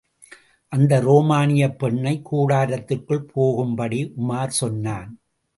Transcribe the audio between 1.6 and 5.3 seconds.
பெண்ணை, கூடாரத்திற்குள் போகும்படி உமார் சொன்னான்.